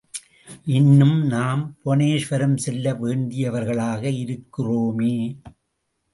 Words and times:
இன்னும் 0.65 1.25
நாம் 1.25 1.77
புவனேஸ்வரம் 1.85 2.57
செல்ல 2.57 2.93
வேண்டியவர்களாக 2.93 4.03
இருக்கிறோமே. 4.23 5.15